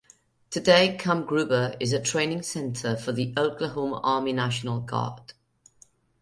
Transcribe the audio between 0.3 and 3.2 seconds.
Today Camp Gruber is a training center for